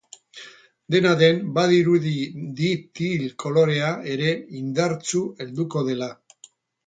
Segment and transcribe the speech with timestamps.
[0.93, 2.13] Dena den, badirudi
[2.61, 4.31] deep teal kolorea ere
[4.63, 6.09] indartsu helduko dela.